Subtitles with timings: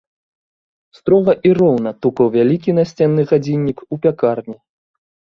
[0.99, 4.57] Строга і роўна тукаў вялікі насценны гадзіннік у пякарні.